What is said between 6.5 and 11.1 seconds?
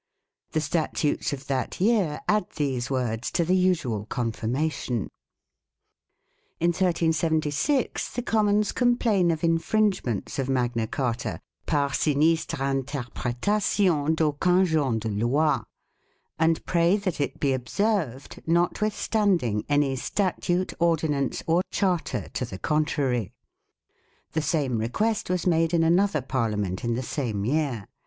3 In 1376 the Commons complain of infringements of Magna